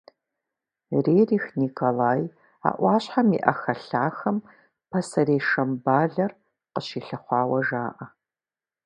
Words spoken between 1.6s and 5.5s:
Николай а Ӏуащхьэм и Ӏэхэлъахэм пасэрей